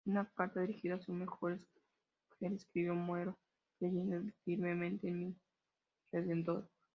En 0.05 0.13
una 0.13 0.27
carta 0.35 0.61
dirigida 0.61 0.95
a 0.95 0.99
su 0.99 1.13
mujer, 1.13 1.59
escribió: 2.39 2.95
"Muero 2.95 3.37
creyendo 3.77 4.31
firmemente 4.45 5.07
en 5.07 5.19
mi 5.19 5.35
Redentor". 6.11 6.67